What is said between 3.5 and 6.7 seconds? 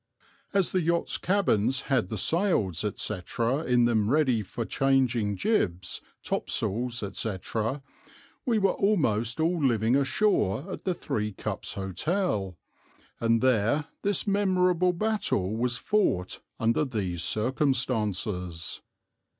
in them ready for changing jibs, top